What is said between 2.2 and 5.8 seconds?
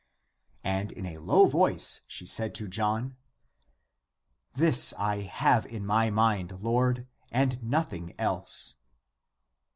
said to John," This I have